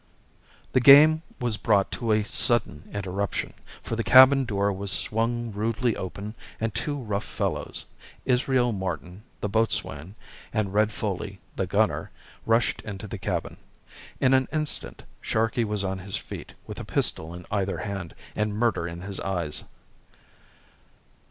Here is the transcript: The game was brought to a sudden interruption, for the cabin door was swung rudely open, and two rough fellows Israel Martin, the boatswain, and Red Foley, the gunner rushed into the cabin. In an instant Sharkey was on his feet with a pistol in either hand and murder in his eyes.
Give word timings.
The 0.73 0.79
game 0.79 1.21
was 1.39 1.57
brought 1.57 1.91
to 1.91 2.11
a 2.11 2.23
sudden 2.23 2.89
interruption, 2.91 3.53
for 3.83 3.95
the 3.95 4.03
cabin 4.03 4.45
door 4.45 4.73
was 4.73 4.91
swung 4.91 5.51
rudely 5.51 5.95
open, 5.95 6.33
and 6.59 6.73
two 6.73 6.97
rough 6.97 7.23
fellows 7.23 7.85
Israel 8.25 8.71
Martin, 8.71 9.21
the 9.41 9.47
boatswain, 9.47 10.15
and 10.51 10.73
Red 10.73 10.91
Foley, 10.91 11.39
the 11.55 11.67
gunner 11.67 12.09
rushed 12.47 12.81
into 12.81 13.05
the 13.05 13.19
cabin. 13.19 13.57
In 14.19 14.33
an 14.33 14.47
instant 14.51 15.03
Sharkey 15.21 15.63
was 15.63 15.83
on 15.83 15.99
his 15.99 16.17
feet 16.17 16.55
with 16.65 16.79
a 16.79 16.83
pistol 16.83 17.35
in 17.35 17.45
either 17.51 17.77
hand 17.77 18.15
and 18.35 18.55
murder 18.57 18.87
in 18.87 19.01
his 19.01 19.19
eyes. 19.19 19.65